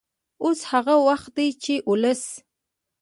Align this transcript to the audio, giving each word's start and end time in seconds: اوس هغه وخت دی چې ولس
اوس 0.43 0.59
هغه 0.71 0.95
وخت 1.07 1.29
دی 1.37 1.47
چې 1.63 1.73
ولس 1.89 2.23